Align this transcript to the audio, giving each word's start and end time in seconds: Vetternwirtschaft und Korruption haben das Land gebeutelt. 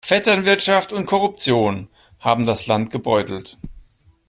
Vetternwirtschaft 0.03 0.93
und 0.93 1.05
Korruption 1.05 1.87
haben 2.17 2.47
das 2.47 2.65
Land 2.65 2.89
gebeutelt. 2.89 3.59